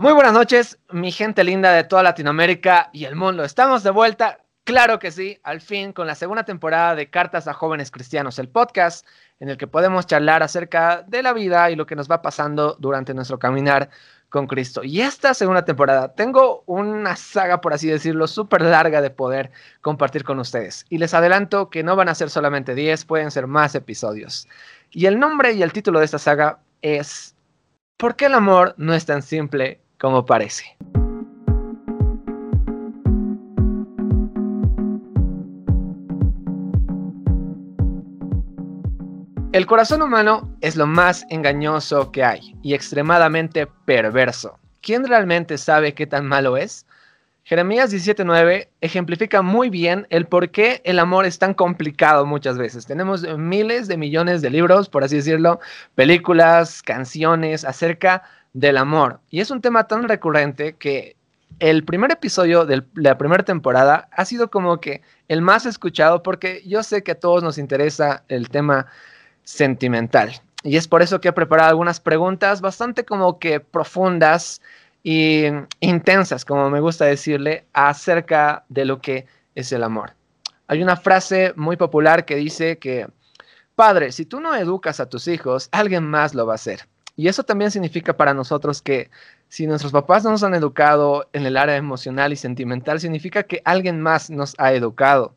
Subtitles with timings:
[0.00, 3.42] Muy buenas noches, mi gente linda de toda Latinoamérica y el mundo.
[3.42, 7.52] Estamos de vuelta, claro que sí, al fin con la segunda temporada de Cartas a
[7.52, 9.04] Jóvenes Cristianos, el podcast
[9.40, 12.76] en el que podemos charlar acerca de la vida y lo que nos va pasando
[12.78, 13.90] durante nuestro caminar
[14.28, 14.84] con Cristo.
[14.84, 20.22] Y esta segunda temporada tengo una saga, por así decirlo, súper larga de poder compartir
[20.22, 20.86] con ustedes.
[20.88, 24.46] Y les adelanto que no van a ser solamente 10, pueden ser más episodios.
[24.92, 27.34] Y el nombre y el título de esta saga es
[27.96, 30.76] ¿Por qué el amor no es tan simple como parece.
[39.52, 44.58] El corazón humano es lo más engañoso que hay y extremadamente perverso.
[44.82, 46.86] ¿Quién realmente sabe qué tan malo es?
[47.48, 52.84] Jeremías 17:9 ejemplifica muy bien el por qué el amor es tan complicado muchas veces.
[52.84, 55.58] Tenemos miles de millones de libros, por así decirlo,
[55.94, 59.20] películas, canciones acerca del amor.
[59.30, 61.16] Y es un tema tan recurrente que
[61.60, 66.62] el primer episodio de la primera temporada ha sido como que el más escuchado porque
[66.66, 68.86] yo sé que a todos nos interesa el tema
[69.44, 70.40] sentimental.
[70.62, 74.60] Y es por eso que he preparado algunas preguntas bastante como que profundas
[75.04, 80.12] e intensas, como me gusta decirle, acerca de lo que es el amor.
[80.66, 83.08] Hay una frase muy popular que dice que,
[83.74, 86.86] padre, si tú no educas a tus hijos, alguien más lo va a hacer.
[87.18, 89.10] Y eso también significa para nosotros que
[89.48, 93.60] si nuestros papás no nos han educado en el área emocional y sentimental, significa que
[93.64, 95.34] alguien más nos ha educado.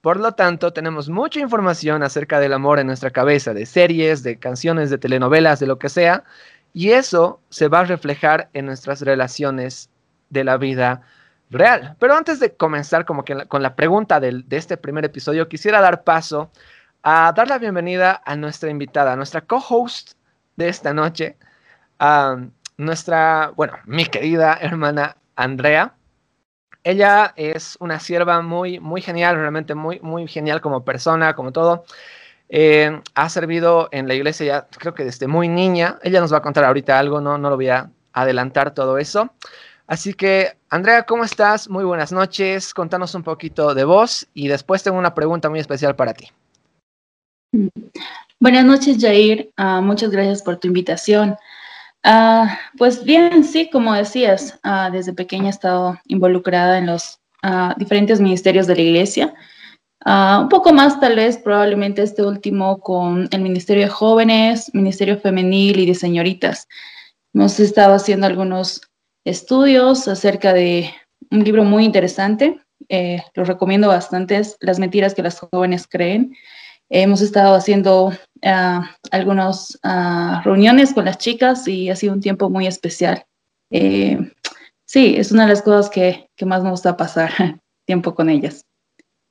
[0.00, 4.38] Por lo tanto, tenemos mucha información acerca del amor en nuestra cabeza, de series, de
[4.38, 6.22] canciones, de telenovelas, de lo que sea,
[6.72, 9.90] y eso se va a reflejar en nuestras relaciones
[10.30, 11.02] de la vida
[11.50, 11.96] real.
[11.98, 16.04] Pero antes de comenzar como que con la pregunta de este primer episodio, quisiera dar
[16.04, 16.52] paso
[17.02, 20.12] a dar la bienvenida a nuestra invitada, a nuestra co-host
[20.56, 21.36] de esta noche
[21.98, 22.36] a
[22.76, 25.94] nuestra, bueno, mi querida hermana Andrea.
[26.82, 31.84] Ella es una sierva muy, muy genial, realmente muy, muy genial como persona, como todo.
[32.50, 35.98] Eh, ha servido en la iglesia ya, creo que desde muy niña.
[36.02, 39.30] Ella nos va a contar ahorita algo, no, no lo voy a adelantar todo eso.
[39.86, 41.68] Así que, Andrea, ¿cómo estás?
[41.68, 42.72] Muy buenas noches.
[42.72, 46.30] Contanos un poquito de vos y después tengo una pregunta muy especial para ti.
[48.40, 49.52] Buenas noches, Jair.
[49.56, 51.36] Ah, muchas gracias por tu invitación.
[52.02, 57.20] Ah, pues bien, sí, como decías, ah, desde pequeña he estado involucrada en los
[57.76, 59.34] diferentes ministerios de la iglesia.
[60.06, 65.78] un poco más, tal vez, probablemente este último con el Ministerio de Jóvenes, Ministerio Femenil
[65.78, 66.68] y de Señoritas.
[67.34, 68.80] Hemos estado haciendo algunos
[69.24, 70.90] estudios acerca de
[71.30, 72.60] un libro muy interesante.
[72.88, 76.34] Eh, lo recomiendo bastante, Las mentiras que las jóvenes creen.
[76.90, 78.80] Hemos estado haciendo uh,
[79.10, 83.24] algunas ah, reuniones con las chicas y ha sido un tiempo muy especial.
[83.70, 84.18] Eh,
[84.86, 87.30] sí, es una de las cosas que, que más me gusta pasar
[87.86, 88.64] tiempo con ellas.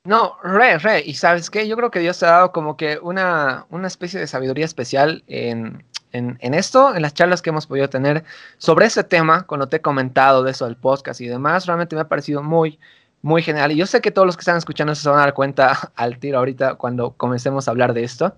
[0.06, 1.02] No, re, re.
[1.04, 4.20] Y sabes qué, yo creo que Dios te ha dado como que una, una especie
[4.20, 5.82] de sabiduría especial en,
[6.12, 8.24] en, esto, en las charlas que hemos podido tener
[8.58, 12.02] sobre ese tema, cuando te he comentado de eso del podcast y demás, realmente me
[12.02, 12.78] ha parecido muy,
[13.24, 13.72] muy genial.
[13.72, 16.18] Y yo sé que todos los que están escuchando se van a dar cuenta al
[16.18, 18.36] tiro ahorita cuando comencemos a hablar de esto.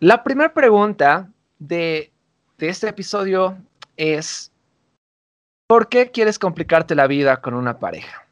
[0.00, 1.28] La primera pregunta
[1.60, 2.10] de,
[2.58, 3.56] de este episodio
[3.96, 4.50] es,
[5.68, 8.26] ¿por qué quieres complicarte la vida con una pareja?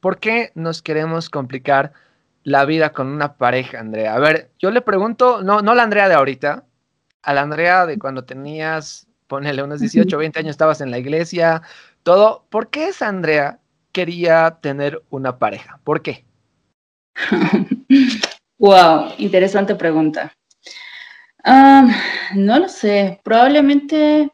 [0.00, 1.94] ¿Por qué nos queremos complicar
[2.42, 4.14] la vida con una pareja, Andrea?
[4.14, 6.64] A ver, yo le pregunto, no, no la Andrea de ahorita,
[7.22, 11.62] a la Andrea de cuando tenías, ponele unos 18, 20 años, estabas en la iglesia,
[12.02, 12.44] todo.
[12.50, 13.60] ¿Por qué esa Andrea
[13.94, 15.80] quería tener una pareja?
[15.84, 16.26] ¿Por qué?
[18.58, 20.34] wow, interesante pregunta.
[22.34, 24.30] no lo sé, probablemente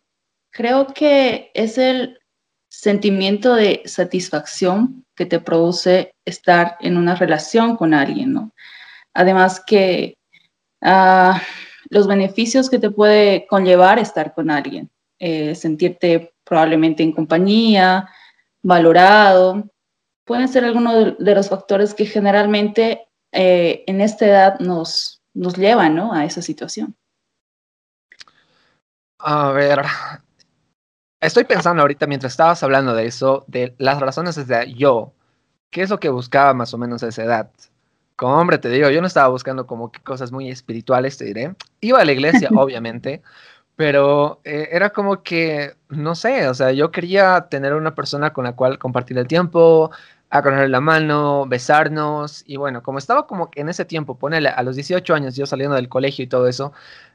[0.51, 2.19] creo que es el
[2.69, 8.53] sentimiento de satisfacción que te produce estar en una relación con alguien, ¿no?
[9.13, 10.17] Además que
[10.81, 11.43] ah,
[11.91, 14.89] los beneficios que te puede conllevar estar con alguien,
[15.19, 18.09] eh, sentirte probablemente en compañía,
[18.63, 19.65] valorado,
[20.25, 25.95] pueden ser algunos de los factores que generalmente eh, en esta edad nos, nos llevan
[25.95, 26.13] ¿no?
[26.13, 26.97] a esa situación.
[29.19, 29.83] A ver,
[31.21, 35.13] estoy pensando ahorita mientras estabas hablando de eso, de las razones desde yo,
[35.71, 37.51] ¿qué es lo que buscaba más o menos a esa edad?
[38.17, 41.55] Como hombre te digo, yo no estaba buscando como que cosas muy espirituales, te diré.
[41.81, 43.23] Iba a la iglesia, obviamente,
[43.81, 48.45] pero eh, era como que, no sé, o sea, yo quería tener una persona con
[48.45, 49.91] la cual compartir el tiempo,
[50.29, 54.63] agarrar la mano, besarnos, y bueno, como estaba como que en ese tiempo, ponele a
[54.65, 56.75] los 18 años, yo saliendo del colegio y todo eso,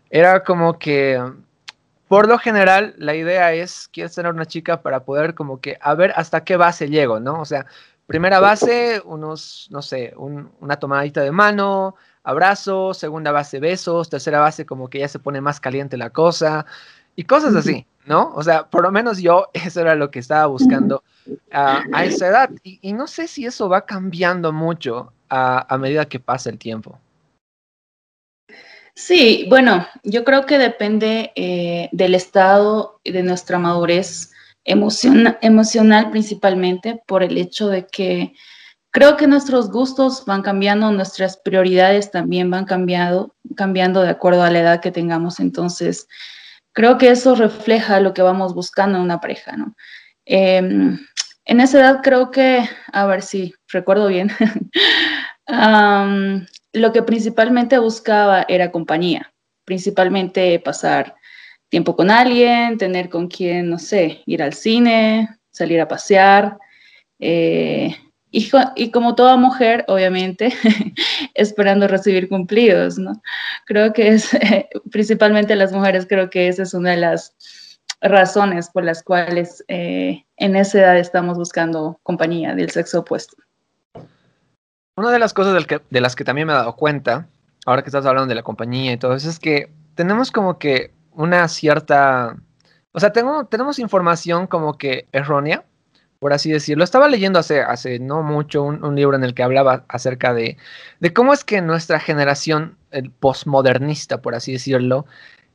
[0.09, 1.21] era como que
[2.07, 5.93] por lo general, la idea es, quieres tener una chica para poder como que a
[5.93, 7.41] ver hasta qué base llego, ¿no?
[7.41, 7.67] O sea,
[8.07, 14.65] primera base, unos, no sé, una tomadita de mano, abrazo, segunda base, besos, tercera base,
[14.65, 16.65] como que ya se pone más caliente la cosa,
[17.15, 18.33] y cosas así, ¿no?
[18.35, 21.03] O sea, por lo menos yo eso era lo que estaba buscando
[21.51, 26.49] a esa edad, y, no sé si eso va cambiando mucho a medida que pasa
[26.49, 26.99] el tiempo.
[28.97, 34.31] Sí, bueno, yo creo que depende eh, del estado y de nuestra madurez
[34.63, 38.33] emocional principalmente por el hecho de que
[38.95, 44.49] creo que nuestros gustos van cambiando, nuestras prioridades también van cambiando, cambiando de acuerdo a
[44.49, 45.41] la edad que tengamos.
[45.41, 46.07] Entonces,
[46.71, 49.75] creo que eso refleja lo que vamos buscando en una pareja, ¿no?
[50.23, 50.97] Em,
[51.43, 54.31] en esa edad creo que, a ver si recuerdo bien,
[56.71, 59.33] lo que principalmente buscaba era compañía,
[59.65, 61.15] principalmente pasar
[61.67, 66.57] tiempo con alguien, tener con quien, no sé, ir al cine, salir a pasear.
[67.19, 67.93] Eh,
[68.75, 70.53] y, como toda mujer, obviamente,
[71.35, 73.21] esperando recibir cumplidos, ¿no?
[73.65, 74.29] Creo que es,
[74.91, 77.33] principalmente las mujeres, creo que esa es una de las
[78.01, 83.37] razones por las cuales eh, en esa edad estamos buscando compañía del sexo opuesto.
[84.97, 87.29] Una de las cosas de las que también me he dado cuenta,
[87.65, 90.93] ahora que estás hablando de la compañía y todo eso, es que tenemos como que
[91.11, 92.35] una cierta,
[92.91, 95.63] o sea, tengo, tenemos información como que errónea,
[96.25, 96.83] por así decirlo.
[96.83, 100.57] Estaba leyendo hace, hace no mucho un, libro en el que hablaba acerca de,
[100.99, 105.05] de, cómo es que nuestra generación, el postmodernista, por así decirlo,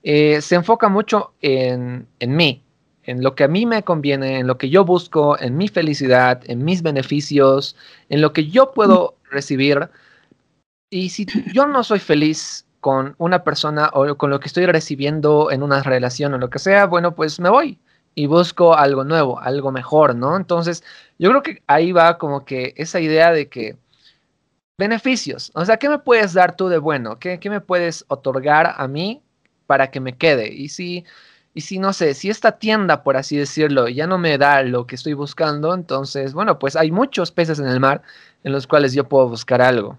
[0.05, 2.63] eh, se enfoca mucho en, en mí,
[3.03, 6.41] en lo que a mí me conviene, en lo que yo busco, en mi felicidad,
[6.47, 7.75] en mis beneficios,
[8.09, 9.91] en lo que yo puedo recibir.
[10.89, 15.51] Y si yo no soy feliz con una persona o con lo que estoy recibiendo
[15.51, 17.81] en una relación o lo que sea, bueno, pues me voy
[18.21, 20.37] y busco algo nuevo, algo mejor, ¿no?
[20.37, 20.85] Entonces,
[21.19, 23.79] yo creo que ahí va como que esa idea de que
[24.79, 27.19] beneficios, o sea, ¿qué me puedes dar tú de bueno?
[27.19, 29.23] ¿Qué, me puedes otorgar a mí
[29.67, 30.53] para que me quede?
[30.53, 31.07] Y si,
[31.55, 34.87] y si, no sé, si esta tienda, por así decirlo, ya no me da lo
[34.87, 38.03] que estoy buscando, entonces, bueno, pues hay muchos peces en el mar
[38.45, 39.99] en los cuales yo puedo buscar algo.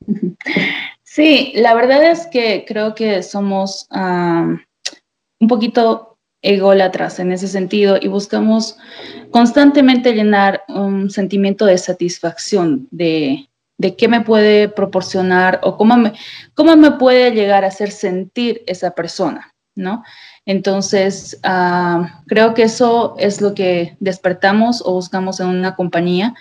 [1.08, 8.08] Sí, la verdad es que creo que somos un poquito ególatras en ese sentido y
[8.08, 8.76] buscamos
[9.30, 13.48] constantemente llenar un sentimiento de satisfacción, de,
[13.78, 16.12] de qué me puede proporcionar o cómo me,
[16.54, 20.04] cómo me puede llegar a hacer sentir esa persona, ¿no?
[20.44, 21.40] Entonces,
[22.28, 26.34] creo que eso es lo que despertamos o buscamos en una compañía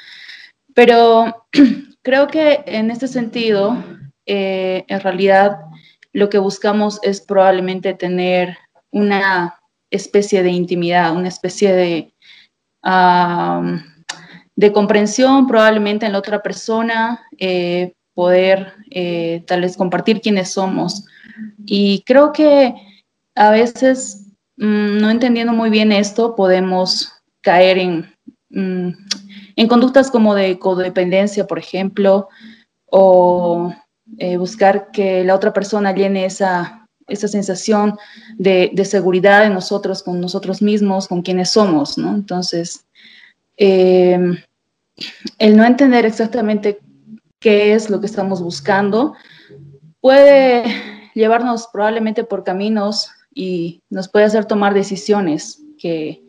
[0.75, 1.47] pero
[2.03, 3.83] creo que en este sentido,
[4.27, 5.57] eh, en realidad,
[6.13, 8.57] lo que buscamos es probablemente tener
[8.91, 9.55] una
[9.95, 12.13] especie de intimidad, una especie de,
[14.55, 21.05] de comprensión probablemente en la otra persona, eh, poder eh, tal vez compartir quiénes somos.
[21.65, 22.73] Y creo que
[23.35, 27.11] a veces, mm, no entendiendo muy bien esto, podemos
[27.41, 28.15] caer en,
[28.49, 28.89] mm,
[29.57, 32.29] en conductas como de codependencia, por ejemplo,
[32.85, 33.73] o
[34.17, 37.97] eh, buscar que la otra persona llene esa, esa sensación
[38.37, 42.13] de, seguridad de nosotros, con nosotros mismos, con quienes somos, ¿no?
[42.13, 42.85] Entonces,
[43.57, 44.19] eh,
[45.37, 46.79] el no entender exactamente
[47.39, 49.13] qué es lo que estamos buscando
[50.01, 50.63] puede
[51.13, 56.23] llevarnos probablemente por caminos y nos puede hacer tomar decisiones que,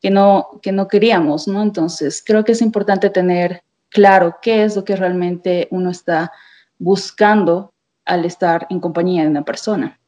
[0.00, 1.48] que no, que no queríamos.
[1.48, 6.32] Entonces, creo que es importante tener claro qué es lo que realmente uno está
[6.78, 7.72] buscando
[8.04, 10.00] al estar en compañía de una persona.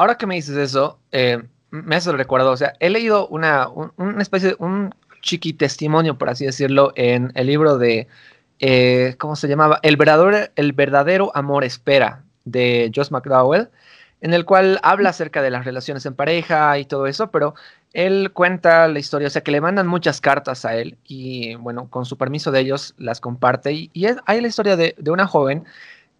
[0.00, 4.22] Ahora que me dices eso, eh, me hace recuerdo, o sea, he leído una, una
[4.22, 8.08] especie de un chiqui testimonio, por así decirlo, en el libro de,
[8.60, 9.78] eh, ¿cómo se llamaba?
[9.82, 13.68] El verdadero, el verdadero amor espera, de Josh McDowell,
[14.22, 17.52] en el cual habla acerca de las relaciones en pareja y todo eso, pero
[17.92, 21.90] él cuenta la historia, o sea que le mandan muchas cartas a él y bueno,
[21.90, 23.74] con su permiso de ellos las comparte.
[23.74, 23.90] Y,
[24.24, 25.66] hay la historia de, una joven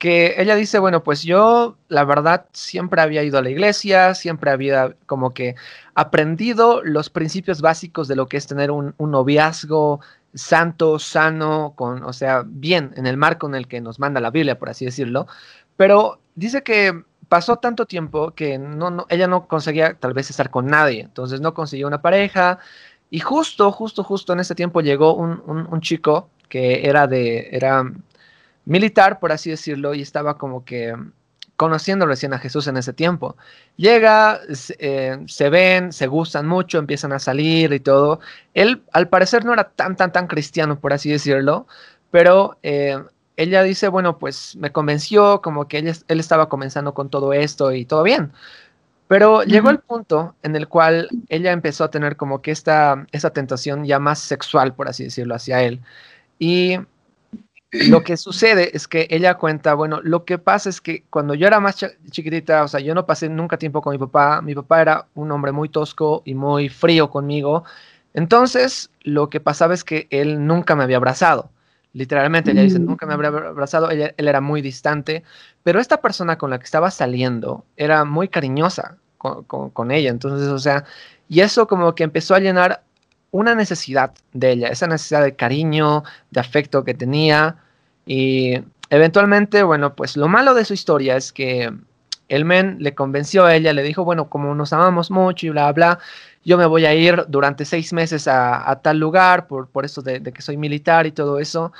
[0.00, 4.50] que ella dice, bueno, pues yo la verdad siempre había ido a la iglesia, siempre
[4.50, 5.56] había como que
[5.94, 10.00] aprendido los principios básicos de lo que es tener un, un noviazgo
[10.34, 14.30] santo, sano, con, o sea, bien en el marco en el que nos manda la
[14.30, 15.26] Biblia, por así decirlo.
[15.76, 20.66] Pero dice que pasó tanto tiempo que no, ella no conseguía tal vez estar con
[20.66, 22.58] nadie, entonces no consiguió una pareja
[23.10, 27.84] y justo, justo, justo en ese tiempo llegó un, chico que era de, era
[28.70, 30.94] militar, por así decirlo, y estaba como que
[31.56, 33.36] conociendo recién a Jesús en ese tiempo.
[33.76, 34.38] Llega,
[34.78, 38.20] eh, se ven, se gustan mucho, empiezan a salir y todo.
[38.54, 41.66] Él al parecer no era tan, tan, tan cristiano, por así decirlo,
[42.12, 42.96] pero eh,
[43.36, 47.72] ella dice, bueno, pues me convenció, como que él, él estaba comenzando con todo esto
[47.72, 48.30] y todo bien.
[49.08, 53.30] Pero llegó el punto en el cual ella empezó a tener como que esta, esta
[53.30, 55.80] tentación ya más sexual, por así decirlo, hacia él.
[56.38, 56.78] Y
[57.72, 61.46] lo que sucede es que ella cuenta, bueno, lo que pasa es que cuando yo
[61.46, 61.76] era más
[62.10, 65.30] chiquitita, o sea, yo no pasé nunca tiempo con mi papá, mi papá era un
[65.30, 67.64] hombre muy tosco y muy frío conmigo,
[68.12, 71.50] entonces lo que pasaba es que él nunca me había abrazado,
[71.92, 75.22] literalmente, ella dice, nunca me había abrazado, él era muy distante,
[75.62, 80.48] pero esta persona con la que estaba saliendo era muy cariñosa con, con ella, entonces,
[80.48, 80.84] o sea,
[81.28, 82.82] y eso como que empezó a llenar
[83.30, 87.56] una necesidad de ella, esa necesidad de cariño, de afecto que tenía.
[88.06, 88.60] Y
[88.90, 91.72] eventualmente, bueno, pues lo malo de su historia es que
[92.28, 95.72] el men le convenció a ella, le dijo, bueno, como nos amamos mucho y bla,
[95.72, 95.98] bla,
[96.44, 100.22] yo me voy a ir durante seis meses a, tal lugar por, por eso de,
[100.22, 101.72] que soy militar y todo eso.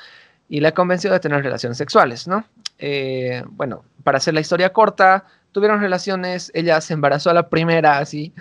[0.48, 2.44] Y le convenció de tener relaciones sexuales, ¿no?
[2.78, 7.98] Eh, bueno, para hacer la historia corta, tuvieron relaciones, ella se embarazó a la primera,
[7.98, 8.32] así,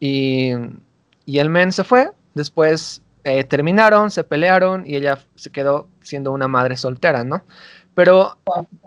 [0.00, 0.52] y
[1.26, 6.32] y el men se fue, después eh, terminaron, se pelearon y ella se quedó siendo
[6.32, 7.42] una madre soltera, ¿no?
[7.94, 8.38] Pero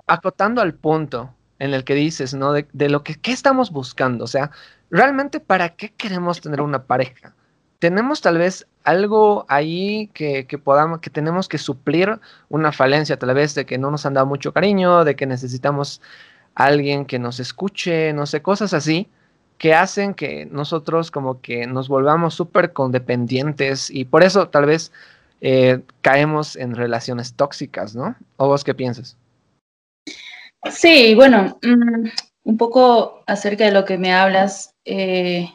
[0.05, 2.53] acotando al punto en el que dices, ¿no?
[2.53, 4.51] De, lo que ¿qué estamos buscando, o sea,
[4.91, 7.33] realmente para qué queremos tener una pareja.
[7.79, 13.33] Tenemos tal vez algo ahí que, que, podamos, que tenemos que suplir una falencia, tal
[13.33, 16.01] vez de que no nos han dado mucho cariño, de que necesitamos
[16.55, 19.09] alguien que nos escuche, no sé, cosas así
[19.57, 24.91] que hacen que nosotros como que nos volvamos súper condependientes y por eso tal vez
[25.41, 28.15] eh, caemos en relaciones tóxicas, ¿no?
[28.37, 29.17] ¿O vos qué piensas?
[30.71, 32.07] Sí, bueno, mm,
[32.43, 35.49] un poco acerca de lo que me hablas, eh,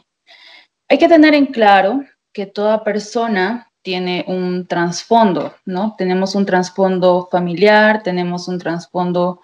[0.89, 5.95] hay que tener en claro que toda persona tiene un trasfondo, ¿no?
[5.97, 9.41] Tenemos un trasfondo familiar, tenemos un trasfondo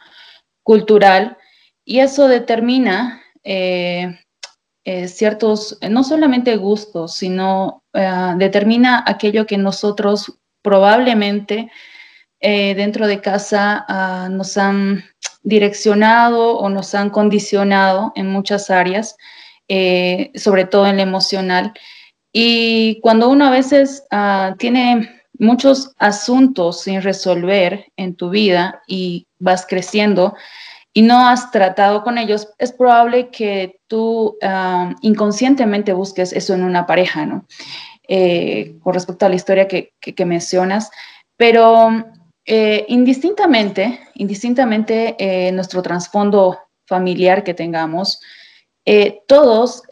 [0.64, 1.38] cultural
[1.84, 4.20] y eso determina eh,
[4.86, 11.72] eh, ciertos, eh, no solamente gustos, sino eh, determina aquello que nosotros probablemente
[12.42, 15.04] dentro de casa ah, nos han
[15.44, 19.18] direccionado o nos han condicionado en muchas áreas,
[20.36, 21.74] sobre todo en lo emocional.
[22.32, 25.10] Y cuando uno a veces ah, tiene
[25.40, 30.36] muchos asuntos sin resolver en tu vida y vas creciendo,
[30.94, 34.38] y no has tratado con ellos, es probable que tú
[35.02, 37.46] inconscientemente busques eso en una pareja, ¿no?
[38.12, 40.90] Eh, con respecto a la historia que, mencionas,
[41.38, 41.92] pero
[42.44, 48.20] eh, indistintamente, indistintamente eh, nuestro trasfondo familiar que tengamos,
[49.28, 49.84] todos,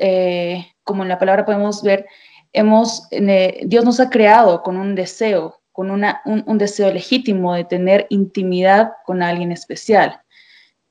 [0.84, 2.08] como en la palabra podemos ver,
[2.52, 8.94] hemos, Dios nos ha creado con un deseo, con un deseo legítimo de tener intimidad
[9.06, 10.20] con alguien especial.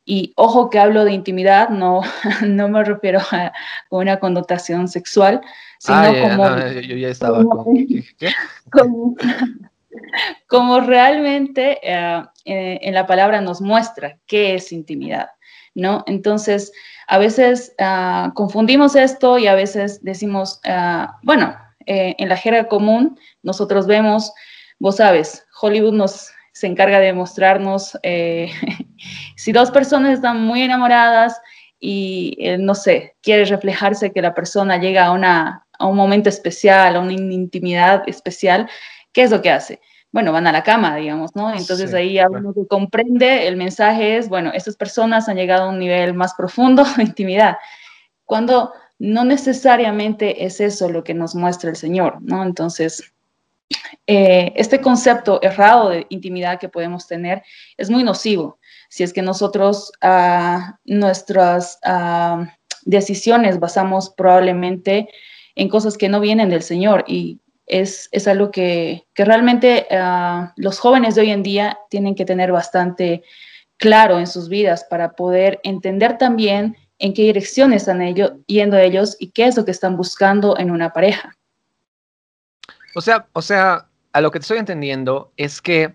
[0.08, 2.00] Y ojo que hablo de intimidad, no,
[2.46, 3.52] no me refiero a,
[3.90, 5.40] una connotación sexual,
[5.78, 6.58] sino ah, como...
[6.80, 7.74] yo, ya estaba como,
[10.48, 15.30] como, realmente eh, eh, en la palabra nos muestra qué es intimidad,
[15.74, 16.04] ¿no?
[16.06, 16.72] Entonces,
[17.08, 22.68] a veces ah, confundimos esto y a veces decimos, ah, bueno, eh, en la jerga
[22.68, 24.32] común nosotros vemos,
[24.78, 28.50] vos sabes, Hollywood nos se encarga de mostrarnos eh,
[29.36, 31.38] si dos personas están muy enamoradas
[31.78, 36.30] y, eh, no sé, quiere reflejarse que la persona llega a, una, a un momento
[36.30, 38.70] especial, a una intimidad especial,
[39.12, 39.82] ¿qué es lo que hace?
[40.10, 41.50] Bueno, van a la cama, digamos, ¿no?
[41.52, 45.78] Entonces ahí uno que comprende, el mensaje es, bueno, estas personas han llegado a un
[45.78, 47.58] nivel más profundo de intimidad,
[48.24, 52.42] cuando no necesariamente es eso lo que nos muestra el Señor, ¿no?
[52.42, 53.12] Entonces,
[54.06, 57.42] eh, este concepto errado de intimidad que podemos tener
[57.76, 58.58] es muy nocivo
[58.88, 62.46] si es que nosotros ah, nuestras ah,
[62.84, 65.08] decisiones basamos probablemente
[65.54, 70.52] en cosas que no vienen del Señor y es, es algo que, que realmente ah,
[70.56, 73.22] los jóvenes de hoy en día tienen que tener bastante
[73.76, 79.16] claro en sus vidas para poder entender también en qué dirección están ellos, yendo ellos
[79.18, 81.35] y qué es lo que están buscando en una pareja.
[82.96, 85.94] O sea, o sea, a lo que te estoy entendiendo es que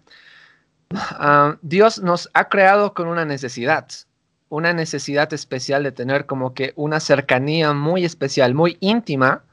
[0.94, 3.88] ah, Dios nos ha creado con una necesidad,
[4.50, 9.44] una necesidad especial de tener como que una cercanía muy especial, muy íntima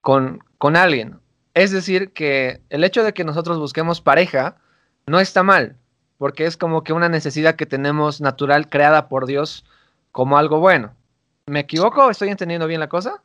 [0.00, 1.20] con, con alguien.
[1.54, 4.56] Es decir, que el hecho de que nosotros busquemos pareja
[5.06, 5.76] no está mal.
[6.18, 9.64] porque es como que una necesidad que tenemos natural creada por Dios
[10.12, 10.94] como algo bueno.
[11.46, 12.10] ¿Me equivoco?
[12.10, 13.22] ¿Estoy entendiendo bien la cosa?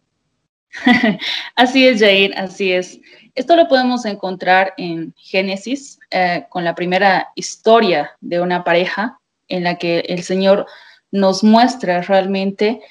[1.56, 3.00] así es, Jair, así es.
[3.36, 9.64] Esto lo podemos encontrar en Génesis, eh, con la primera historia de una pareja en
[9.64, 10.68] la que el Señor
[11.12, 12.82] nos muestra realmente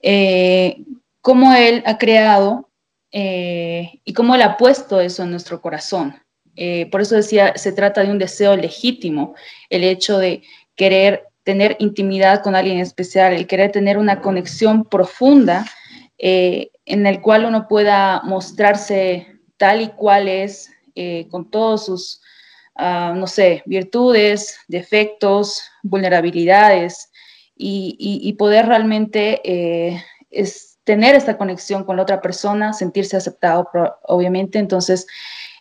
[0.00, 0.82] eh,
[1.20, 2.68] cómo Él ha creado
[3.12, 6.14] eh, y cómo Él ha puesto eso en nuestro corazón.
[6.90, 9.34] por eso decía, se trata de un deseo legítimo,
[9.70, 10.42] el hecho de
[10.76, 15.66] querer tener intimidad con alguien especial, el querer tener una conexión profunda
[16.92, 22.20] en el cual uno pueda mostrarse tal y cual es, eh, con todos sus,
[22.76, 27.10] ah, no sé, virtudes, defectos, vulnerabilidades,
[27.62, 30.02] y, poder realmente eh,
[30.84, 33.68] tener esta conexión con la otra persona, sentirse aceptado,
[34.04, 34.58] obviamente.
[34.58, 35.06] Entonces,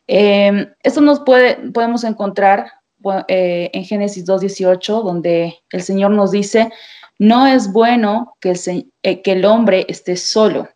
[0.08, 2.72] esto nos puede, podemos encontrar
[3.04, 6.72] en Génesis 2.18, donde el Señor nos dice,
[7.20, 10.70] no es bueno que el, eh, que el hombre esté solo.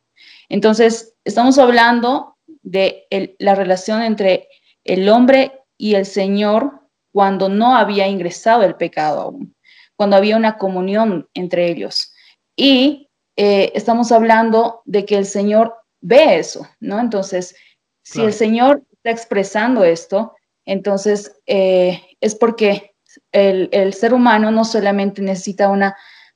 [0.49, 3.05] Entonces, estamos hablando de
[3.39, 4.47] la relación entre
[4.83, 6.81] el hombre y el Señor
[7.11, 9.55] cuando no había ingresado el pecado aún,
[9.95, 12.13] cuando había una comunión entre ellos.
[12.55, 16.99] Y eh, estamos hablando de que el Señor ve eso, ¿no?
[16.99, 17.55] Entonces,
[18.03, 20.33] si el Señor está expresando esto,
[20.65, 22.95] entonces eh, es porque
[23.31, 25.95] el, ser humano no solamente necesita una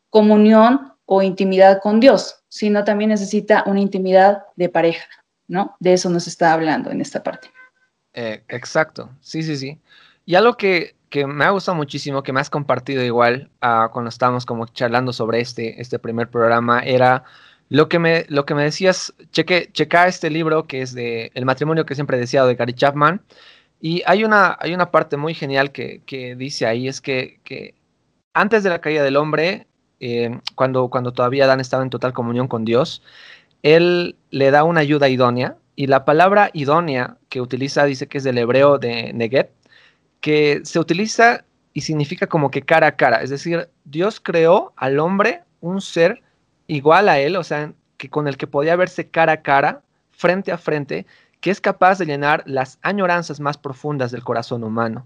[0.09, 5.07] comunión o intimidad con Dios, sino también necesita una intimidad de pareja,
[5.47, 5.75] ¿no?
[5.79, 7.49] De eso nos está hablando en esta parte.
[8.13, 9.79] Eh, exacto, sí, sí, sí.
[10.25, 14.09] Y algo que, que, me ha gustado muchísimo, que me has compartido igual uh, cuando
[14.09, 17.23] estábamos como charlando sobre este, este primer programa, era
[17.69, 21.45] lo que me, lo que me decías, cheque, checa este libro que es de El
[21.45, 23.21] matrimonio que siempre he deseado de Gary Chapman.
[23.79, 27.75] Y hay una, hay una parte muy genial que, que dice ahí, es que, que
[28.33, 29.67] antes de la caída del hombre,
[29.99, 33.01] eh, cuando, cuando todavía Adán estaba en total comunión con Dios,
[33.63, 38.23] él le da una ayuda idónea y la palabra idónea que utiliza dice que es
[38.23, 39.51] del hebreo de Neget,
[40.21, 44.99] que se utiliza y significa como que cara a cara, es decir, Dios creó al
[44.99, 46.23] hombre un ser
[46.65, 49.81] igual a él, o sea, que con el que podía verse cara a cara,
[50.12, 51.05] frente a frente,
[51.39, 55.05] que es capaz de llenar las añoranzas más profundas del corazón humano.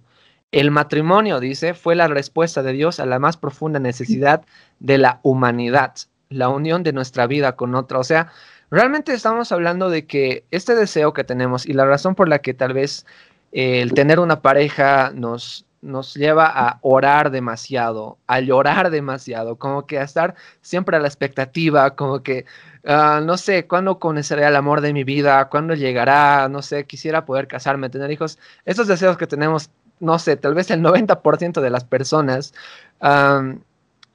[0.52, 4.44] El matrimonio, dice, fue la respuesta de Dios a la más profunda necesidad
[4.80, 5.94] de la humanidad,
[6.30, 8.00] la unión de nuestra vida con otra.
[8.00, 8.32] O sea,
[8.70, 12.54] realmente estamos hablando de que este deseo que tenemos y la razón por la que
[12.54, 13.06] tal vez
[13.54, 19.86] eh, el tener una pareja nos, nos lleva a orar demasiado, a llorar demasiado, como
[19.88, 22.46] que a estar siempre a la expectativa, como que,
[22.86, 25.48] ah, no sé, ¿cuándo conoceré el amor de mi vida?
[25.50, 26.48] ¿Cuándo llegará?
[26.50, 28.38] No sé, quisiera poder casarme, tener hijos.
[28.66, 29.70] Esos deseos que tenemos
[30.02, 32.54] no sé, tal vez el 90% de las personas,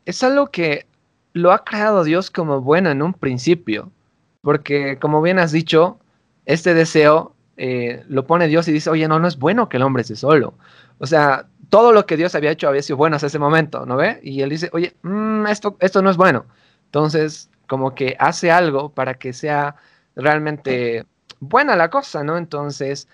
[0.05, 0.87] es algo que
[1.33, 3.91] lo ha creado Dios como bueno en un principio,
[4.43, 5.99] porque como bien has dicho,
[6.45, 9.83] este deseo eh, lo pone Dios y dice, oye, no, no es bueno que el
[9.83, 10.55] hombre esté solo.
[10.99, 13.97] O sea, todo lo que Dios había hecho había sido bueno hasta ese momento, ¿no
[13.97, 14.21] ve?
[14.23, 16.47] Y él dice, oye, mm, esto, esto no es bueno.
[16.87, 19.77] Entonces, como que hace algo para que sea
[20.15, 21.05] realmente
[21.41, 22.37] buena la cosa, ¿no?
[22.37, 23.09] Entonces,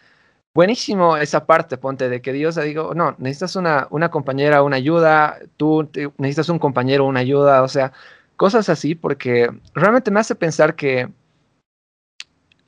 [0.54, 5.38] buenísimo esa parte, ponte, de que Dios digo, no, necesitas una, una compañera, una ayuda,
[5.56, 5.88] tú
[6.18, 7.92] necesitas un compañero, una ayuda, o sea,
[8.36, 11.08] cosas así, porque realmente me hace pensar que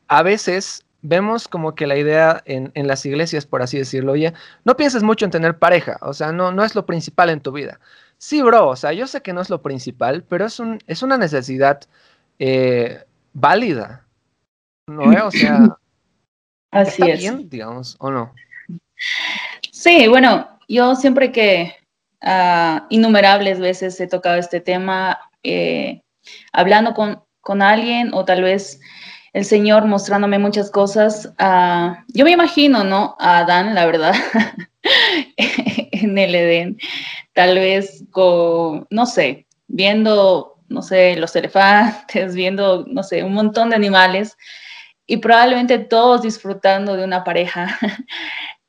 [0.09, 4.33] a veces vemos como que la idea en, en, las iglesias, por así decirlo, oye,
[4.65, 7.53] no pienses mucho en tener pareja, o sea, no, no es lo principal en tu
[7.53, 7.79] vida.
[8.19, 11.03] Sí, bro, o sea, yo sé que no es lo principal, pero es, un, es
[11.03, 11.83] una necesidad
[12.39, 14.07] eh, válida,
[14.87, 15.27] ¿no?
[15.27, 15.77] O sea,
[16.75, 17.21] Así es.
[17.21, 18.35] bien, digamos, o no?
[19.71, 21.75] Sí, bueno, yo siempre que
[22.23, 26.03] uh, innumerables veces he tocado este tema, eh,
[26.53, 28.81] hablando con, con, alguien o tal vez
[29.33, 33.15] el Señor mostrándome muchas cosas, uh, yo me imagino, ¿no?
[33.21, 34.15] A Adán, la verdad,
[35.37, 36.79] en el Edén,
[37.35, 43.71] tal vez con, no sé, viendo, no sé, los elefantes, viendo, no sé, un montón
[43.71, 44.37] de animales
[45.07, 47.79] y probablemente todos disfrutando de una pareja.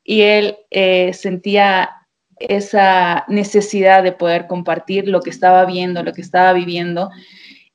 [0.04, 1.90] y él eh, sentía
[2.38, 7.10] esa necesidad de poder compartir lo que estaba viendo, lo que estaba viviendo.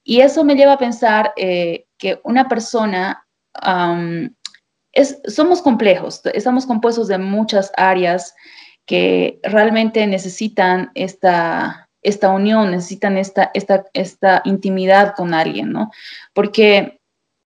[0.04, 3.26] Y eso me lleva a pensar eh, que una persona,
[5.28, 8.34] somos complejos, estamos compuestos de muchas áreas
[8.86, 15.91] que realmente necesitan esta, esta unión, necesitan esta, esta, esta intimidad con alguien, ¿no?
[16.34, 17.00] Porque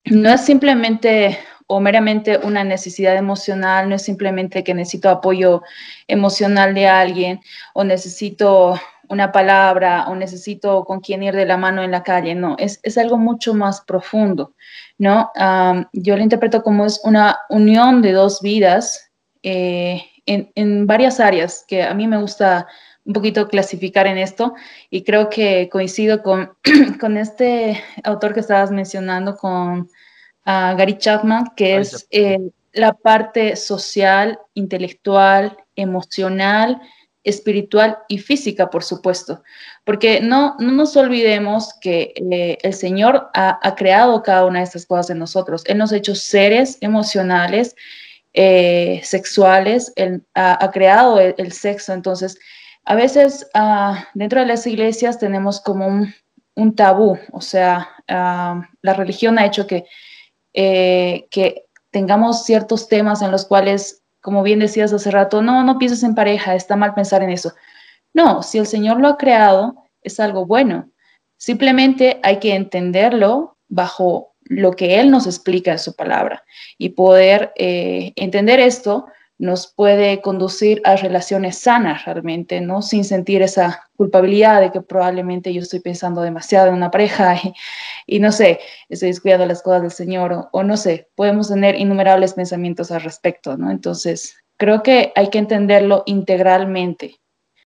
[0.06, 5.64] no es simplemente o meramente una necesidad emocional, no es simplemente que necesito apoyo
[6.08, 7.40] emocional de alguien
[7.74, 12.36] o necesito una palabra o necesito con quién ir de la mano en la calle,
[12.36, 14.54] no, es, es algo mucho más profundo,
[14.98, 15.32] ¿no?
[15.94, 19.12] yo lo interpreto como es una unión de dos vidas
[19.44, 22.68] eh, en, en, varias áreas que a mí me gusta
[23.06, 24.54] un poquito clasificar en esto
[24.90, 26.54] y creo que coincido con,
[27.00, 29.86] con este autor que estabas mencionando, con uh,
[30.46, 32.40] Gary Chapman, que es eh,
[32.74, 36.82] la parte social, intelectual, emocional,
[37.24, 39.44] espiritual y física, por supuesto.
[39.84, 44.86] Porque no, no nos olvidemos que eh, el Señor ha, creado cada una de estas
[44.86, 45.64] cosas en nosotros.
[45.66, 47.76] Él nos ha hecho seres emocionales,
[48.34, 51.94] eh, sexuales, Él ha, creado el, sexo.
[51.94, 52.38] Entonces,
[52.86, 55.88] a veces ah, dentro de las iglesias tenemos como
[56.56, 59.86] un, tabú, o sea, ah, la religión ha hecho que,
[60.54, 65.78] eh, que tengamos ciertos temas en los cuales como bien decías hace rato, no, no
[65.78, 67.52] pienses en pareja, está mal pensar en eso.
[68.14, 70.90] No, si el Señor lo ha creado, es algo bueno.
[71.36, 76.46] Simplemente hay que entenderlo bajo lo que Él nos explica en su palabra
[76.78, 79.08] y poder eh, entender esto
[79.40, 82.82] nos puede conducir a relaciones sanas realmente, ¿no?
[82.82, 87.36] Sin sentir esa culpabilidad de que probablemente yo estoy pensando demasiado en una pareja
[88.08, 92.34] y, no sé, estoy descuidando las cosas del Señor o, no sé, podemos tener innumerables
[92.34, 93.72] pensamientos al respecto, ¿no?
[93.72, 97.20] Entonces, creo que hay que entenderlo integralmente,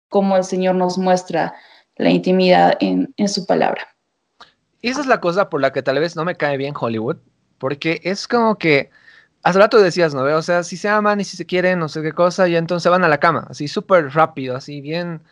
[0.08, 1.54] como el Señor nos muestra
[1.96, 3.88] la intimidad en, en su palabra.
[4.80, 7.18] Y esa es la cosa por la que tal vez no me cae bien Hollywood,
[7.58, 8.90] porque es como que
[9.42, 10.22] hace rato decías, ¿no?
[10.22, 12.90] O sea, si se aman y si se quieren, no sé qué cosa, y entonces
[12.90, 15.22] van a la cama, así súper rápido, así bien,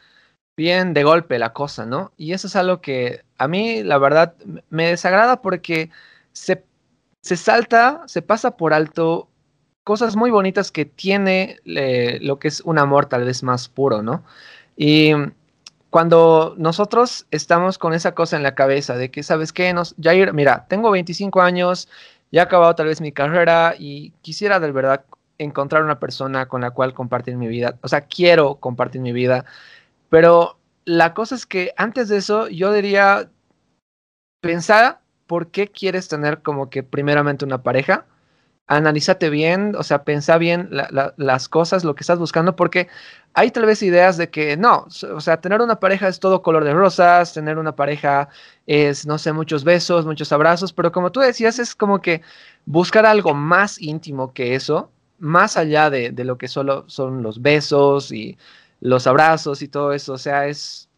[0.57, 2.13] bien de golpe la cosa, ¿no?
[2.17, 4.35] Y eso es algo que a mí, la verdad,
[4.71, 5.91] me desagrada porque
[6.33, 6.65] se,
[7.23, 9.29] se salta, se pasa por alto
[9.85, 14.23] cosas muy bonitas que tiene lo que es un amor tal vez más puro, ¿no?
[14.77, 15.13] Y
[15.91, 19.73] cuando nosotros estamos con esa cosa en la cabeza de que, ¿sabes qué?
[19.73, 21.89] Nos, Jair, mira, tengo 25 años,
[22.31, 25.05] ya he acabado tal vez mi carrera y quisiera de verdad
[25.39, 27.79] encontrar una persona con la cual compartir mi vida.
[27.83, 29.45] O sea, quiero compartir mi vida.
[30.11, 33.31] Pero la cosa es que antes de eso yo diría,
[34.41, 38.07] pensar por qué quieres tener como que primeramente una pareja
[38.71, 42.87] analízate bien, o sea, pensa bien las cosas, lo que estás buscando, porque
[43.35, 46.63] hay tal vez ideas de que no, o sea, tener una pareja es todo color
[46.63, 48.29] de rosas, tener una pareja
[48.69, 52.23] es, no sé, muchos besos, muchos abrazos, pero como tú decías, es como que
[52.65, 58.13] buscar algo más íntimo que eso, más allá de, lo que solo son los besos
[58.13, 58.39] y
[58.81, 60.89] los abrazos y todo eso, o sea, es,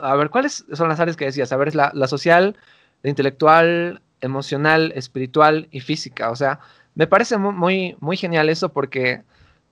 [0.00, 1.52] a ver, ¿cuáles son las áreas que decías?
[1.52, 2.56] A ver, es la, la social,
[3.02, 6.60] la intelectual, emocional, espiritual y física, o sea,
[7.00, 9.22] me parece muy, muy genial eso porque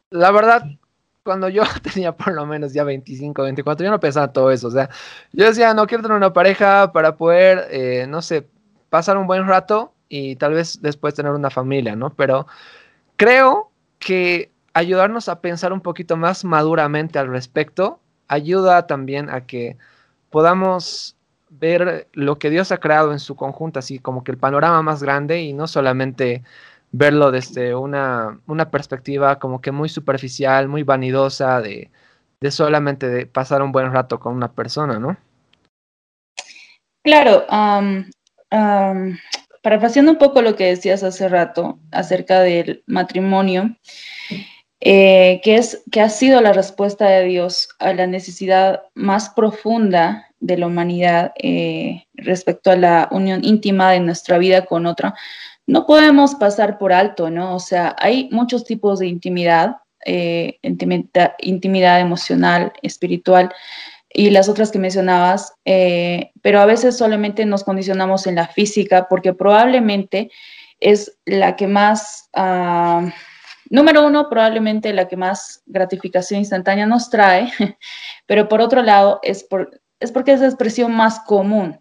[0.08, 0.64] la verdad,
[1.22, 1.62] cuando yo
[1.92, 4.68] tenía por lo menos ya 25, 24, yo no pensaba todo eso.
[4.68, 4.88] O sea,
[5.34, 8.48] yo decía, no quiero tener una pareja para poder, eh, no sé,
[8.88, 12.14] pasar un buen rato y tal vez después tener una familia, ¿no?
[12.14, 12.46] Pero
[13.16, 19.76] creo que ayudarnos a pensar un poquito más maduramente al respecto ayuda también a que
[20.30, 21.14] podamos
[21.50, 25.02] ver lo que Dios ha creado en su conjunto, así como que el panorama más
[25.02, 26.42] grande y no solamente
[26.92, 31.90] verlo desde una, una perspectiva como que muy superficial, muy vanidosa de,
[32.40, 35.16] de solamente de pasar un buen rato con una persona, ¿no?
[37.02, 38.04] Claro, um,
[38.52, 39.16] um,
[39.62, 43.76] parafraseando un poco lo que decías hace rato acerca del matrimonio,
[44.80, 50.26] eh, que, es, que ha sido la respuesta de Dios a la necesidad más profunda
[50.40, 55.14] de la humanidad eh, respecto a la unión íntima de nuestra vida con otra,
[55.68, 57.54] no podemos pasar por alto, ¿no?
[57.54, 59.76] O sea, hay muchos tipos de intimidad,
[60.06, 63.52] eh, intimidad, emocional, espiritual
[64.08, 69.08] y las otras que mencionabas, eh, pero a veces solamente nos condicionamos en la física
[69.10, 70.30] porque probablemente
[70.80, 73.06] es la que más, ah,
[73.68, 77.52] número uno, probablemente la que más gratificación instantánea nos trae,
[78.26, 81.78] pero por otro lado es, por, es porque es la expresión más común.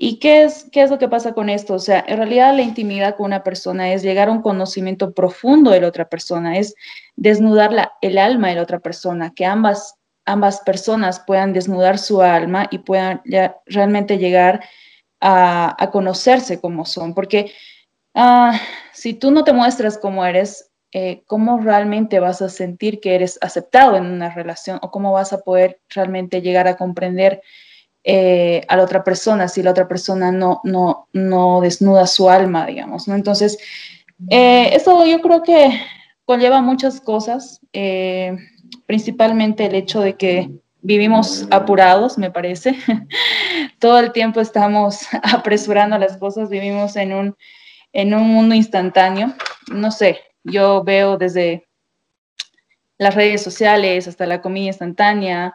[0.00, 1.74] ¿Y qué es, qué es lo que pasa con esto?
[1.74, 5.72] O sea, en realidad la intimidad con una persona es llegar a un conocimiento profundo
[5.72, 6.76] de la otra persona, es
[7.16, 12.22] desnudar la, el alma de la otra persona, que ambas, ambas personas puedan desnudar su
[12.22, 13.22] alma y puedan
[13.66, 14.62] realmente llegar
[15.20, 17.12] a, conocerse como son.
[17.12, 17.50] Porque
[18.14, 18.56] ah,
[18.92, 23.36] si tú no te muestras como eres, eh, ¿cómo realmente vas a sentir que eres
[23.42, 27.42] aceptado en una relación o cómo vas a poder realmente llegar a comprender?
[28.04, 32.64] Eh, a la otra persona si la otra persona no, no, no desnuda su alma,
[32.64, 33.08] digamos.
[33.08, 33.58] Entonces,
[34.30, 35.80] Eh, eso yo creo que
[36.24, 38.36] conlleva muchas cosas, eh,
[38.86, 40.50] principalmente el hecho de que
[40.82, 42.74] vivimos apurados, me parece.
[43.78, 47.36] Todo el tiempo estamos apresurando las cosas, vivimos en un,
[47.92, 49.34] en un mundo instantáneo.
[49.72, 51.68] No sé, yo veo desde
[52.98, 55.54] las redes sociales hasta la comida instantánea.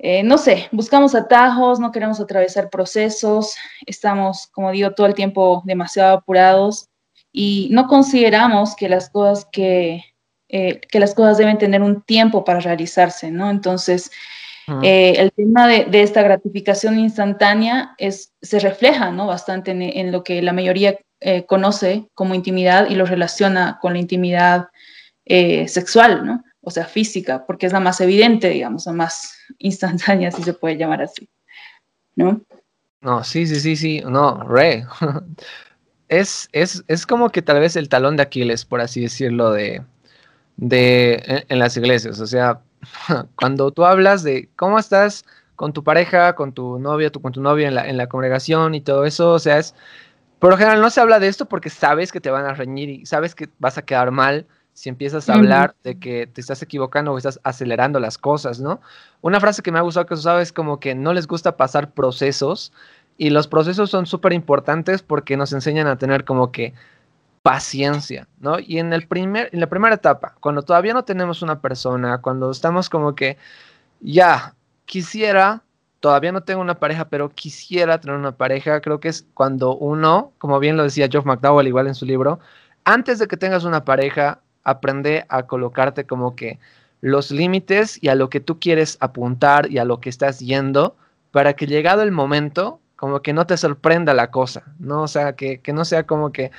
[0.00, 5.62] Eh, no sé, buscamos atajos, no queremos atravesar procesos, estamos, como digo, todo el tiempo
[5.66, 6.88] demasiado apurados
[7.32, 10.04] y no consideramos que las cosas que,
[10.48, 13.50] eh, que las cosas deben tener un tiempo para realizarse, ¿no?
[13.50, 14.12] Entonces,
[14.82, 19.26] eh, el tema de, esta gratificación instantánea es, se refleja, ¿no?
[19.26, 20.96] Bastante en, lo que la mayoría
[21.46, 24.68] conoce como intimidad y lo relaciona con la intimidad
[25.24, 26.44] sexual, ¿no?
[26.60, 30.76] O sea, física, porque es la más evidente, digamos, la más instantánea, si se puede
[30.76, 31.28] llamar así,
[32.16, 32.40] ¿no?
[33.00, 34.84] No, sí, sí, sí, sí, no, re.
[36.08, 39.82] es, es, es como que tal vez el talón de Aquiles, por así decirlo, de,
[40.56, 42.20] de en, las iglesias.
[42.20, 42.60] O sea,
[43.36, 47.68] cuando tú hablas de cómo estás con tu pareja, con tu novio, con tu novia
[47.68, 49.74] en la, en la congregación y todo eso, o sea, es,
[50.38, 53.06] por general no se habla de esto porque sabes que te van a reñir y
[53.06, 54.46] sabes que vas a quedar mal
[54.78, 58.80] si empiezas a hablar de que te estás equivocando o estás acelerando las cosas, ¿no?
[59.22, 61.56] Una frase que me ha gustado que tú sabes es como que no les gusta
[61.56, 62.72] pasar procesos
[63.16, 66.74] y los procesos son súper importantes porque nos enseñan a tener como que
[67.42, 68.60] paciencia, ¿no?
[68.60, 72.52] Y en, el primer, en la primera etapa, cuando todavía no tenemos una persona, cuando
[72.52, 73.36] estamos como que
[73.98, 75.64] ya quisiera,
[75.98, 80.30] todavía no tengo una pareja, pero quisiera tener una pareja, creo que es cuando uno,
[80.38, 82.38] como bien lo decía Geoff McDowell igual en su libro,
[82.84, 86.58] antes de que tengas una pareja, aprende a colocarte como que
[87.00, 90.96] los límites y a lo que tú quieres apuntar y a lo que estás yendo
[91.30, 95.02] para que llegado el momento, como que no te sorprenda la cosa, ¿no?
[95.02, 96.50] O sea, que, no sea como que,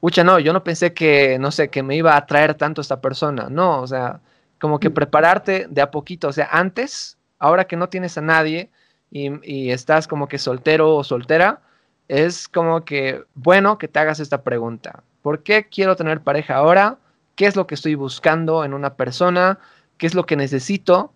[0.00, 3.00] ucha, no, yo no pensé que, no sé, que me iba a atraer tanto esta
[3.00, 4.20] persona, no, o sea,
[4.60, 4.94] como que mm.
[4.94, 8.70] prepararte de a poquito, o sea, antes, ahora que no tienes a nadie
[9.10, 11.60] y, y estás como que soltero o soltera,
[12.08, 15.02] es como que bueno que te hagas esta pregunta.
[15.22, 16.98] ¿Por qué quiero tener pareja ahora?
[17.36, 19.58] Qué es lo que estoy buscando en una persona,
[19.98, 21.12] qué es lo que necesito.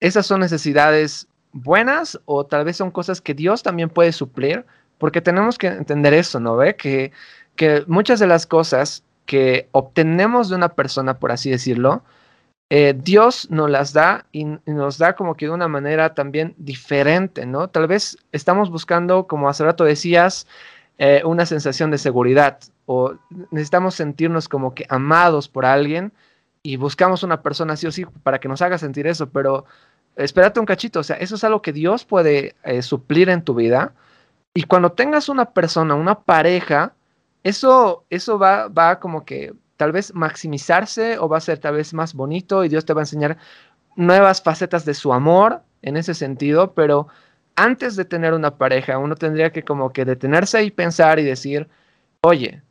[0.00, 4.66] Esas son necesidades buenas o tal vez son cosas que Dios también puede suplir,
[4.98, 6.58] porque tenemos que entender eso, ¿no?
[6.76, 7.12] Que,
[7.56, 12.02] que muchas de las cosas que obtenemos de una persona, por así decirlo,
[12.70, 17.46] eh, Dios nos las da y, nos da como que de una manera también diferente,
[17.46, 17.68] ¿no?
[17.68, 20.46] Tal vez estamos buscando, como hace rato decías,
[20.98, 23.14] eh, una sensación de seguridad o
[23.50, 26.12] necesitamos sentirnos como que amados por alguien
[26.62, 29.64] y buscamos una persona sí o sí para que nos haga sentir eso, pero
[30.16, 33.54] espérate un cachito, o sea, eso es algo que Dios puede eh, suplir en tu
[33.54, 33.92] vida
[34.54, 36.94] y cuando tengas una persona, una pareja,
[37.42, 41.92] eso, eso va, va como que tal vez maximizarse o va a ser tal vez
[41.92, 43.36] más bonito y Dios te va a enseñar
[43.96, 47.08] nuevas facetas de su amor en ese sentido, pero
[47.56, 51.68] antes de tener una pareja, uno tendría que como que detenerse y pensar y decir,
[52.22, 52.62] oye,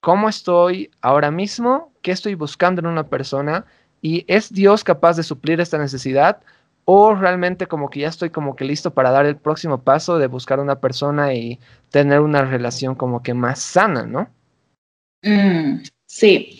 [0.00, 1.92] ¿cómo estoy ahora mismo?
[2.02, 3.66] ¿Qué estoy buscando en una persona?
[4.00, 6.40] ¿Y es Dios capaz de suplir esta necesidad?
[6.84, 10.26] ¿O realmente como que ya estoy como que listo para dar el próximo paso de
[10.26, 11.58] buscar una persona y
[11.90, 14.28] tener una relación como que más sana, ¿no?
[15.22, 16.58] Mm, sí.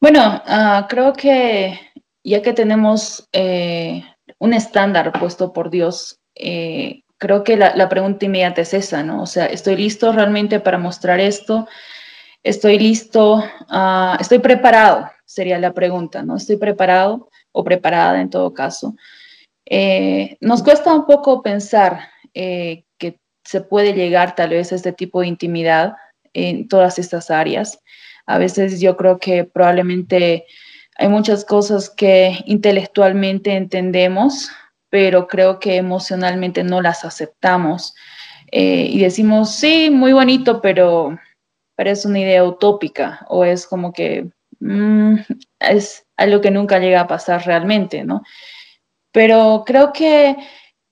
[0.00, 1.78] Bueno, ah, creo que
[2.24, 4.04] ya que tenemos eh,
[4.38, 9.22] un estándar puesto por Dios eh, creo que la, pregunta inmediata es esa, ¿no?
[9.22, 11.68] O sea, ¿estoy listo realmente para mostrar esto?
[12.42, 13.42] ¿Estoy listo?
[13.68, 15.08] Ah, ¿Estoy preparado?
[15.24, 16.36] Sería la pregunta, ¿no?
[16.36, 18.96] ¿Estoy preparado o preparada en todo caso?
[19.64, 22.00] Eh, nos cuesta un poco pensar
[22.34, 25.94] eh, que se puede llegar tal vez a este tipo de intimidad
[26.32, 27.78] en todas estas áreas.
[28.26, 30.44] A veces yo creo que probablemente
[30.96, 34.50] hay muchas cosas que intelectualmente entendemos,
[34.90, 37.94] pero creo que emocionalmente no las aceptamos.
[38.50, 41.18] Eh, y decimos, sí, muy bonito, pero,
[41.88, 45.16] es una idea utópica o es como que mm,
[45.60, 48.22] es algo que nunca llega a pasar realmente, ¿no?
[49.12, 50.36] Pero creo que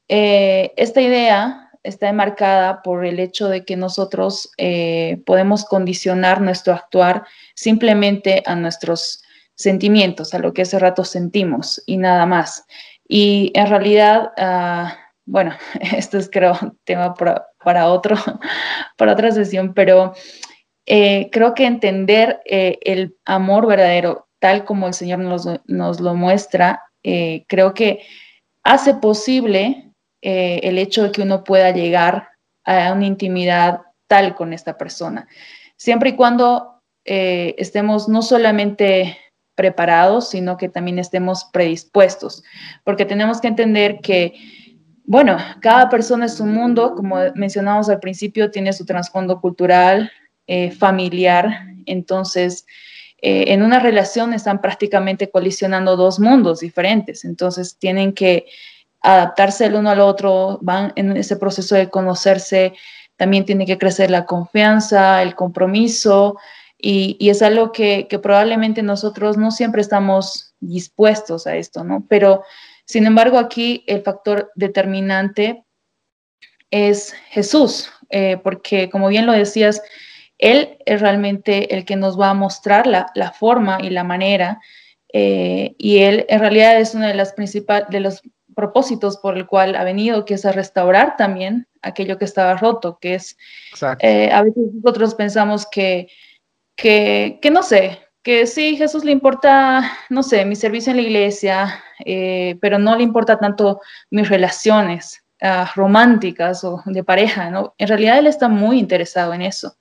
[0.08, 6.74] eh, esta idea está enmarcada por el hecho de que nosotros eh, podemos condicionar nuestro
[6.74, 7.24] actuar
[7.54, 9.22] simplemente a nuestros
[9.54, 12.64] sentimientos, a lo que ese rato sentimos y nada más.
[13.06, 15.54] Y en realidad, ah, bueno,
[15.96, 18.16] esto es creo tema para, otro,
[18.96, 20.14] para otra sesión, pero
[20.86, 26.82] eh, creo que entender eh, el amor verdadero tal como el Señor nos, lo muestra,
[27.02, 28.00] eh, creo que
[28.62, 32.28] hace posible el hecho de que uno pueda llegar
[32.64, 35.28] a una intimidad tal con esta persona,
[35.76, 39.16] siempre y cuando estemos no solamente
[39.54, 42.42] preparados, sino que también estemos predispuestos,
[42.84, 44.34] porque tenemos que entender que,
[45.04, 50.10] bueno, cada persona es un mundo, como mencionamos al principio, tiene su trasfondo cultural,
[50.52, 51.46] eh, familiar,
[51.86, 52.66] entonces
[53.22, 58.46] eh, en una relación están prácticamente colisionando dos mundos diferentes, entonces tienen que
[59.00, 62.72] adaptarse el uno al otro, van en ese proceso de conocerse,
[63.14, 66.36] también tiene que crecer la confianza, el compromiso,
[66.76, 72.04] y, es algo que, probablemente nosotros no siempre estamos dispuestos a esto, ¿no?
[72.08, 72.42] Pero,
[72.86, 75.62] sin embargo, aquí el factor determinante
[76.72, 79.80] es Jesús, eh, porque como bien lo decías,
[80.40, 84.60] Él es realmente el que nos va a mostrar la, forma y la manera,
[85.12, 88.22] eh, y Él en realidad es uno de, las principales, de los
[88.54, 92.98] propósitos por el cual ha venido, que es a restaurar también aquello que estaba roto,
[93.00, 93.36] que es,
[94.00, 96.08] eh, a veces nosotros pensamos que
[96.80, 101.84] que, no sé, que sí, Jesús le importa, no sé, mi servicio en la iglesia,
[102.04, 107.74] eh, pero no le importa tanto mis relaciones ah, románticas o de pareja, ¿no?
[107.78, 109.76] En realidad él está muy interesado en eso.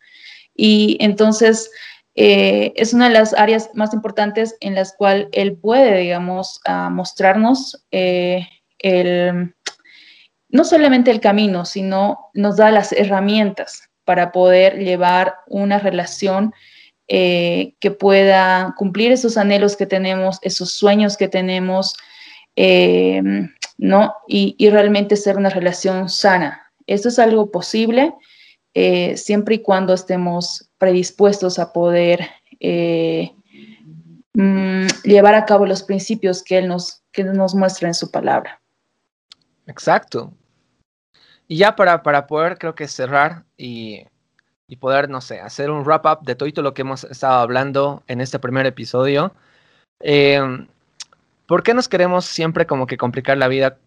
[0.61, 1.71] Y entonces
[2.15, 6.89] eh, es una de las áreas más importantes en las cuales él puede, digamos, ah,
[6.89, 8.45] mostrarnos eh,
[8.79, 9.55] el,
[10.49, 16.53] no solamente el camino, sino nos da las herramientas para poder llevar una relación
[17.07, 21.95] eh, que pueda cumplir esos anhelos que tenemos, esos sueños que tenemos,
[23.77, 24.13] ¿no?
[24.27, 26.69] Y, realmente ser una relación sana.
[26.85, 28.13] Esto es algo posible
[28.73, 32.27] eh, siempre y cuando estemos predispuestos a poder
[34.33, 38.61] mm, llevar a cabo los principios que Él nos, que nos muestra en su palabra.
[39.67, 40.33] Exacto.
[41.47, 44.03] Y ya para, para poder, creo que cerrar y
[44.69, 48.21] y poder, no sé, hacer un wrap-up de todo lo que hemos estado hablando en
[48.21, 49.33] este primer episodio.
[49.99, 50.67] Em,
[51.47, 53.79] ¿Por qué nos queremos siempre como que complicar la vida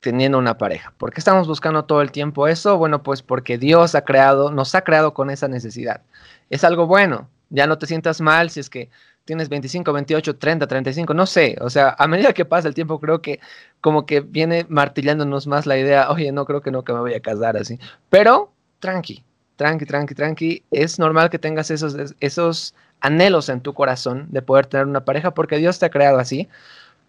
[0.00, 0.92] teniendo una pareja?
[0.98, 2.76] ¿Por qué estamos buscando todo el tiempo eso?
[2.78, 6.02] Bueno, pues porque Dios ha creado, nos ha creado con esa necesidad.
[6.48, 7.28] Es algo bueno.
[7.50, 8.90] Ya no te sientas mal si es que
[9.24, 11.56] tienes 25, 28, 30, 35, no sé.
[11.60, 13.40] O sea, a medida que pasa el tiempo, creo que
[13.80, 17.14] como que viene martillándonos más la idea, oye, no creo que no que me voy
[17.14, 17.78] a casar así.
[18.08, 19.24] Pero, tranqui,
[19.56, 20.64] tranqui, tranqui, tranqui.
[20.70, 25.32] Es normal que tengas esos, esos anhelos en tu corazón de poder tener una pareja
[25.32, 26.48] porque Dios te ha creado así.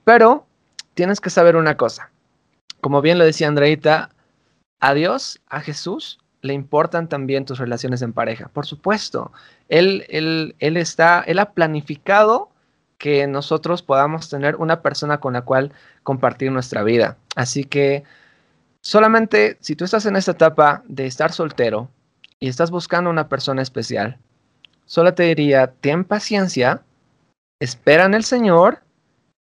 [0.04, 0.46] Pero
[0.94, 2.12] tienes que saber una cosa.
[2.82, 4.10] Como bien lo decía Andreita,
[4.80, 8.50] a Dios, a Jesús, le importan también tus relaciones en pareja.
[8.50, 9.32] Por supuesto,
[9.70, 12.50] Él, él, él está, Él ha planificado
[12.98, 15.72] que nosotros podamos tener una persona con la cual
[16.04, 17.18] compartir nuestra vida.
[17.36, 18.04] Así que
[18.82, 21.90] solamente si tú estás en esta etapa de estar soltero,
[22.42, 24.18] y estás buscando una persona especial,
[24.86, 26.82] solo te diría, ten paciencia,
[27.62, 28.80] espera en el Señor,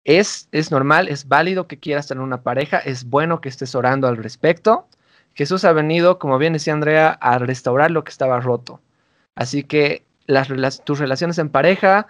[0.03, 4.07] es, es normal, es válido que quieras tener una pareja, es bueno que estés orando
[4.07, 4.87] al respecto.
[5.33, 8.81] Jesús ha venido, como bien decía Andrea, a restaurar lo que estaba roto.
[9.35, 10.03] Así que
[10.83, 12.07] tus relaciones en pareja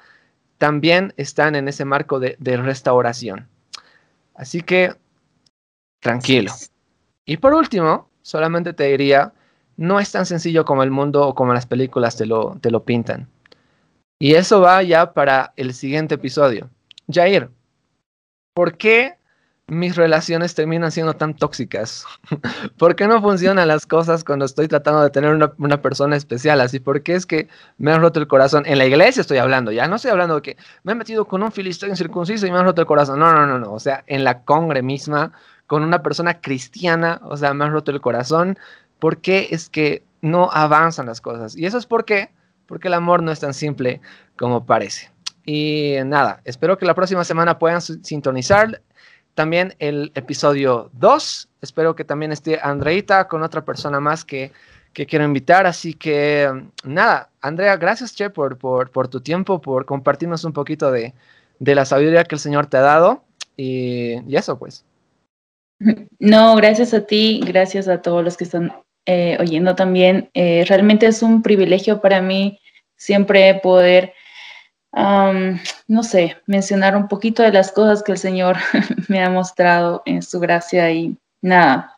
[0.57, 3.47] también están en ese marco de, de restauración.
[4.35, 4.95] Así que,
[5.99, 6.51] tranquilo.
[7.25, 9.33] Y por último, solamente te diría,
[9.77, 12.83] no es tan sencillo como el mundo o como las películas te lo, te lo
[12.83, 13.27] pintan.
[14.19, 16.69] Y eso va ya para el siguiente episodio.
[17.11, 17.49] Jair,
[18.53, 19.17] ¿por qué
[19.67, 22.05] mis relaciones terminan siendo tan tóxicas?
[22.77, 26.59] ¿Por qué no funcionan las cosas cuando estoy tratando de tener una, persona especial?
[26.59, 28.63] Así, ¿por qué es que me han roto el corazón?
[28.65, 31.43] En la iglesia estoy hablando, ya no estoy hablando de que me he metido con
[31.43, 33.19] un filisteo incircunciso y me han roto el corazón.
[33.19, 33.71] No, no, no, no.
[33.71, 35.31] O sea, en la congre misma,
[35.67, 38.57] con una persona cristiana, o sea, me han roto el corazón
[38.99, 41.55] por qué es que no avanzan las cosas.
[41.55, 42.29] Y eso es porque,
[42.67, 44.01] porque el amor no es tan simple
[44.37, 45.11] como parece.
[45.45, 48.81] Y nada, espero que la próxima semana puedan sintonizar
[49.33, 51.49] también el episodio 2.
[51.61, 54.51] Espero que también esté Andreita con otra persona más que,
[54.93, 55.65] quiero invitar.
[55.65, 56.49] Así que
[56.83, 61.13] nada, Andrea, gracias Che por, por, tu tiempo, por compartirnos un poquito de,
[61.59, 63.23] la sabiduría que el Señor te ha dado.
[63.57, 64.85] Y, y eso pues.
[66.19, 68.71] No, gracias a ti, gracias a todos los que están
[69.07, 70.29] eh, oyendo también.
[70.33, 72.59] Eh, realmente es un privilegio para mí
[72.95, 74.13] siempre poder,
[74.93, 78.57] no sé, mencionar un poquito de las cosas que el Señor
[79.07, 81.95] me ha mostrado en su gracia y nada.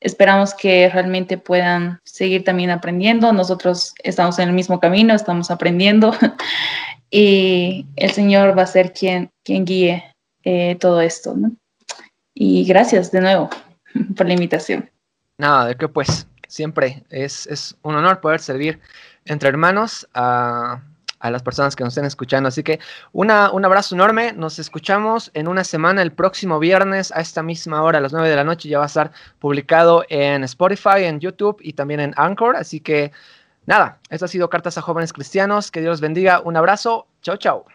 [0.00, 3.32] Esperamos que realmente puedan seguir también aprendiendo.
[3.32, 6.14] Nosotros estamos en el mismo camino, estamos aprendiendo
[7.10, 10.04] y el Señor va a ser quien, quien guíe
[10.42, 11.34] eh, todo esto.
[12.34, 13.48] Y gracias de nuevo
[14.16, 14.90] por la invitación.
[15.38, 18.80] Nada, de qué pues siempre es, un honor poder servir
[19.24, 20.82] entre hermanos a,
[21.24, 22.48] a las personas que nos estén escuchando.
[22.48, 22.80] Así que
[23.12, 24.34] una, un abrazo enorme.
[24.34, 28.28] Nos escuchamos en una semana, el próximo viernes a esta misma hora, a las 9
[28.28, 28.68] de la noche.
[28.68, 32.56] Ya va a estar publicado en Spotify, en YouTube y también en Anchor.
[32.56, 33.10] Así que
[33.64, 35.70] nada, esto ha sido Cartas a Jóvenes Cristianos.
[35.70, 36.42] Que Dios bendiga.
[36.44, 37.06] Un abrazo.
[37.22, 37.73] Chao, chao.